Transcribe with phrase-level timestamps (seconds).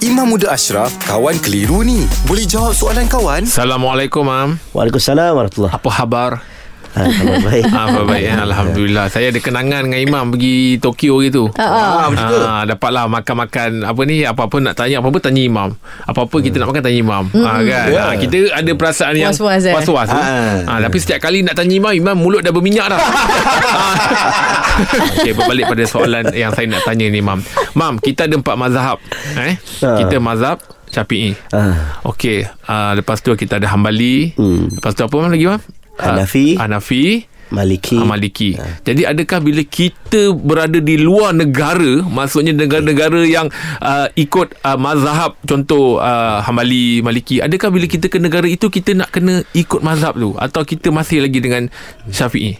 [0.00, 2.08] Imam Muda Ashraf, kawan keliru ni.
[2.24, 3.44] Boleh jawab soalan kawan?
[3.44, 4.56] Assalamualaikum, Mam.
[4.72, 6.30] Waalaikumsalam warahmatullahi Apa khabar?
[6.90, 7.64] Ah, khabar baik.
[7.70, 8.34] Ah, baik eh?
[8.36, 9.06] Alhamdulillah.
[9.06, 11.46] Saya ada kenangan dengan Imam pergi Tokyo gitu.
[11.54, 15.70] Ah, Ah, dapatlah makan-makan apa ni apa-apa nak tanya apa-apa tanya Imam.
[16.02, 17.24] Apa-apa kita nak makan tanya Imam.
[17.36, 17.86] Ah, kan.
[17.94, 19.74] Ah, kita ada perasaan yang Was-was, eh?
[19.74, 20.10] was-was.
[20.10, 20.66] Ah.
[20.66, 23.00] Ah, tapi setiap kali nak tanya Imam, Imam mulut dah berminyak dah.
[23.70, 23.94] Ah.
[25.14, 27.38] Okey, berbalik pada soalan yang saya nak tanya ni Imam.
[27.72, 28.98] Mam, kita ada empat mazhab.
[29.36, 29.54] Eh?
[29.80, 29.96] Ah.
[29.96, 30.58] Kita mazhab
[30.90, 31.38] Syafi'i.
[31.50, 34.34] Ah, Okey, uh, lepas tu kita ada Hambali.
[34.34, 34.66] Hmm.
[34.72, 35.60] Lepas tu apa Mam, lagi Mam?
[36.00, 36.56] Hanafi.
[36.56, 37.26] Hanafi.
[37.50, 37.98] Maliki.
[37.98, 38.50] Ah, Maliki.
[38.86, 43.50] Jadi adakah bila kita berada di luar negara, maksudnya negara-negara yang
[43.82, 48.94] uh, ikut uh, mazhab contoh uh, Hambali, Maliki, adakah bila kita ke negara itu kita
[48.94, 51.66] nak kena ikut mazhab tu atau kita masih lagi dengan
[52.10, 52.58] Syafi'i?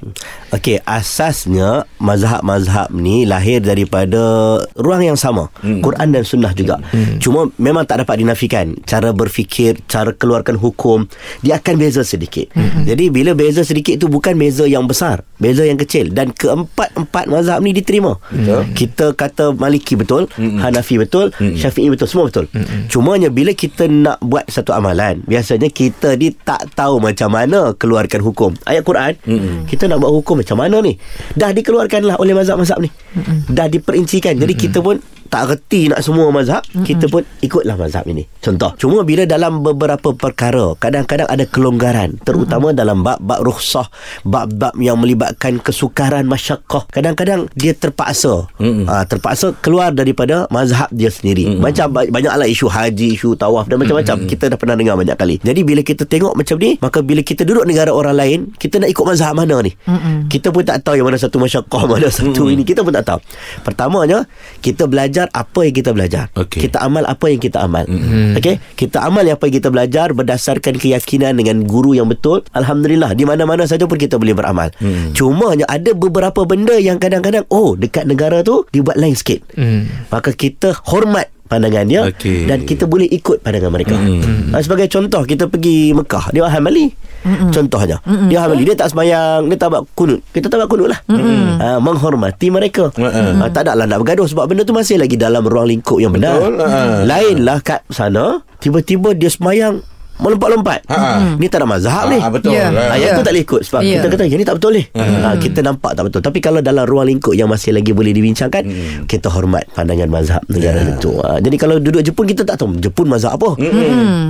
[0.51, 5.49] Okey, asasnya mazhab-mazhab ni lahir daripada ruang yang sama.
[5.63, 5.81] Hmm.
[5.81, 6.83] Quran dan sunnah juga.
[6.91, 7.23] Hmm.
[7.23, 8.75] Cuma memang tak dapat dinafikan.
[8.85, 11.07] Cara berfikir, cara keluarkan hukum,
[11.45, 12.51] dia akan beza sedikit.
[12.53, 12.85] Hmm.
[12.87, 17.59] Jadi bila beza sedikit itu bukan beza yang besar, beza yang kecil dan keempat-empat mazhab
[17.65, 18.17] ni diterima.
[18.31, 18.71] Hmm.
[18.73, 20.61] Kita kata Maliki betul, hmm.
[20.63, 21.57] Hanafi betul, hmm.
[21.59, 22.47] Syafi'i betul, semua betul.
[22.53, 22.87] Hmm.
[22.87, 28.21] Cumanya bila kita nak buat satu amalan, biasanya kita ni tak tahu macam mana keluarkan
[28.25, 28.55] hukum.
[28.65, 29.67] Ayat Quran, hmm.
[29.67, 30.97] kita nak buat hukum macam mana ni?
[31.35, 32.89] Dah dikeluarkanlah oleh mazhab-mazhab ni.
[33.17, 33.45] Hmm.
[33.51, 34.39] Dah diperincikan.
[34.39, 36.85] Jadi kita pun tak reti nak semua mazhab mm-hmm.
[36.85, 42.75] kita pun ikutlah mazhab ini contoh cuma bila dalam beberapa perkara kadang-kadang ada kelonggaran terutama
[42.75, 42.81] mm-hmm.
[42.83, 43.87] dalam bab-bab rukhsah
[44.27, 48.91] bab-bab yang melibatkan kesukaran masyakkah kadang-kadang dia terpaksa mm-hmm.
[48.91, 51.63] ha, terpaksa keluar daripada mazhab dia sendiri mm-hmm.
[51.63, 54.31] macam ba- banyaklah isu haji isu tawaf dan macam-macam mm-hmm.
[54.35, 57.47] kita dah pernah dengar banyak kali jadi bila kita tengok macam ni maka bila kita
[57.47, 60.27] duduk negara orang lain kita nak ikut mazhab mana ni mm-hmm.
[60.27, 62.55] kita pun tak tahu yang mana satu masyakkah mana satu mm-hmm.
[62.59, 63.21] ini kita pun tak tahu
[63.63, 64.27] pertamanya
[64.59, 66.33] kita belajar apa yang kita belajar.
[66.39, 66.69] Okey.
[66.69, 67.85] Kita amal apa yang kita amal.
[67.85, 68.39] Mm-hmm.
[68.39, 68.57] Okey?
[68.79, 72.47] Kita amal apa yang kita belajar berdasarkan keyakinan dengan guru yang betul.
[72.55, 74.71] Alhamdulillah di mana-mana saja pun kita boleh beramal.
[74.79, 75.13] Mm.
[75.13, 79.43] Cuma ada beberapa benda yang kadang-kadang oh dekat negara tu dibuat lain sikit.
[79.59, 80.09] Mm.
[80.15, 82.47] Maka kita hormat pandangan dia Okey.
[82.47, 83.99] dan kita boleh ikut pandangan mereka.
[83.99, 84.55] Mm.
[84.63, 86.87] Sebagai contoh kita pergi Mekah, dia orang Hambali.
[87.21, 87.51] Mm-mm.
[87.51, 87.99] Contohnya.
[88.07, 88.31] Mm-mm.
[88.31, 90.23] Dia Hambali, dia tak sembahyang, dia tak buat kunut.
[90.31, 91.01] Kita tak buat kunut lah.
[91.11, 92.95] Ha, menghormati mereka.
[92.95, 93.43] Mm-mm.
[93.43, 96.15] Ha, tak ada lah nak bergaduh sebab benda tu masih lagi dalam ruang lingkup yang
[96.15, 96.39] benar.
[96.39, 97.03] Betul, ha.
[97.03, 99.83] Lainlah kat sana, tiba-tiba dia sembahyang
[100.21, 100.81] melompat-lompat.
[100.87, 101.35] Ha.
[101.35, 102.19] Ni tak ada mazhab ni.
[102.19, 102.53] Ah, betul.
[102.53, 102.69] Ya.
[102.69, 103.19] Ah, Ha, yang Ya.
[103.19, 103.89] tu tak boleh ikut sebab Ya.
[103.97, 104.83] kita kata yang ni tak betul ni.
[104.93, 106.21] Ha, kita nampak tak betul.
[106.21, 108.63] Tapi kalau dalam ruang lingkup yang masih lagi boleh dibincangkan,
[109.05, 111.13] kita hormat pandangan mazhab negara itu.
[111.19, 113.57] Ha, jadi kalau duduk Jepun kita tak tahu Jepun mazhab apa.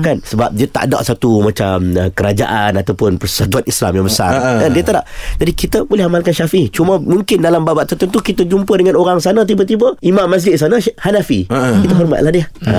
[0.00, 4.32] Kan sebab dia tak ada satu macam uh, kerajaan ataupun persatuan Islam yang besar.
[4.32, 4.60] Ha, ha.
[4.62, 5.02] Kan dia tak ada.
[5.36, 6.70] Jadi kita boleh amalkan Syafi'i.
[6.70, 11.48] Cuma mungkin dalam babak tertentu kita jumpa dengan orang sana tiba-tiba imam masjid sana Hanafi.
[11.50, 11.70] Ha, ha.
[11.80, 12.46] Kita hormatlah dia.
[12.64, 12.78] Ha.